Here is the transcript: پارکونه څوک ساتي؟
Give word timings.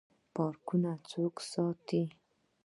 پارکونه 0.33 0.91
څوک 1.09 1.35
ساتي؟ 1.51 2.01